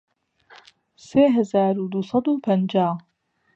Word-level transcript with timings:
سێ 1.07 1.23
هەزار 1.37 1.73
و 1.79 1.89
دوو 1.93 2.03
سەد 2.09 2.25
و 2.27 2.41
پەنجا 2.45 2.89